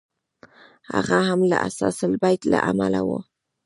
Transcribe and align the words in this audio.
هغه 0.93 1.17
هم 1.27 1.41
له 1.51 1.57
اثاث 1.67 1.97
البیت 2.09 2.41
له 2.51 2.57
امله 2.69 3.01
و. 3.07 3.09